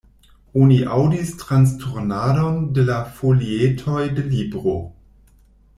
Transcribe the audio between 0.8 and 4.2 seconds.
aŭdis transturnadon de la folietoj